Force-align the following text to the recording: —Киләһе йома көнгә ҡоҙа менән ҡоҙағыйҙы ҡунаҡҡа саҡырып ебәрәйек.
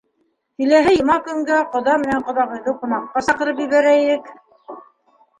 —Киләһе 0.61 0.93
йома 0.99 1.17
көнгә 1.25 1.57
ҡоҙа 1.75 1.97
менән 2.05 2.23
ҡоҙағыйҙы 2.29 2.73
ҡунаҡҡа 2.85 3.23
саҡырып 3.27 3.61
ебәрәйек. 3.65 4.33